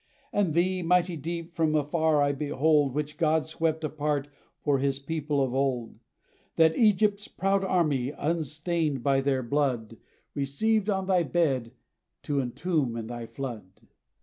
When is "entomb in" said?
12.41-13.05